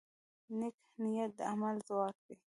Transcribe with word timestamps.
نیک 0.57 0.77
نیت 1.01 1.31
د 1.37 1.39
عمل 1.51 1.75
ځواک 1.87 2.15
دی. 2.25 2.35